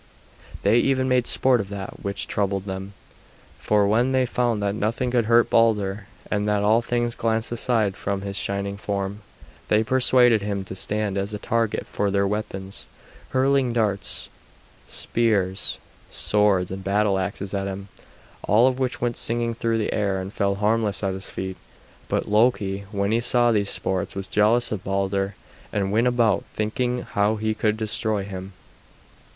They 0.63 0.79
even 0.79 1.07
made 1.07 1.27
sport 1.27 1.61
of 1.61 1.69
that 1.69 2.03
which 2.03 2.25
troubled 2.27 2.65
them, 2.65 2.93
for 3.59 3.85
when 3.87 4.13
they 4.13 4.25
found 4.25 4.59
that 4.63 4.73
nothing 4.73 5.11
could 5.11 5.25
hurt 5.25 5.51
Balder, 5.51 6.07
and 6.31 6.47
that 6.49 6.63
all 6.63 6.81
things 6.81 7.13
glanced 7.13 7.51
aside 7.51 7.95
from 7.95 8.21
his 8.21 8.35
shining 8.35 8.77
form, 8.77 9.21
they 9.67 9.83
persuaded 9.83 10.41
him 10.41 10.63
to 10.65 10.73
stand 10.75 11.19
as 11.19 11.35
a 11.35 11.37
target 11.37 11.85
for 11.85 12.09
their 12.09 12.25
weapons; 12.25 12.87
hurling 13.29 13.73
darts, 13.73 14.29
spears, 14.87 15.77
swords, 16.09 16.71
and 16.71 16.83
battle 16.83 17.19
axes 17.19 17.53
at 17.53 17.67
him, 17.67 17.87
all 18.41 18.65
of 18.65 18.79
which 18.79 19.01
went 19.01 19.17
singing 19.17 19.53
through 19.53 19.77
the 19.77 19.93
air 19.93 20.19
and 20.19 20.33
fell 20.33 20.55
harmless 20.55 21.03
at 21.03 21.13
his 21.13 21.27
feet. 21.27 21.57
But 22.07 22.27
Loki, 22.27 22.85
when 22.91 23.11
he 23.11 23.21
saw 23.21 23.51
these 23.51 23.69
sports, 23.69 24.15
was 24.15 24.25
jealous 24.25 24.71
of 24.71 24.83
Balder, 24.83 25.35
and 25.71 25.91
went 25.91 26.07
about 26.07 26.43
thinking 26.55 27.03
how 27.03 27.35
he 27.35 27.53
could 27.53 27.77
destroy 27.77 28.23
him. 28.23 28.53